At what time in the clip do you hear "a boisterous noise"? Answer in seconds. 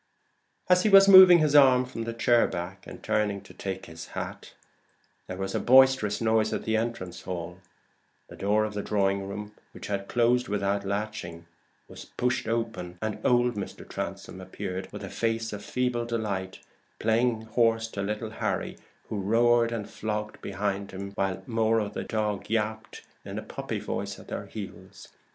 5.53-6.51